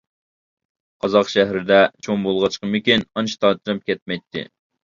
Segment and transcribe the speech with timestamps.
[1.05, 4.47] قازاق شەھىرىدە چوڭ بولغاچقىمىكىن، ئانچە تارتىنىپ كەتمەيتتى.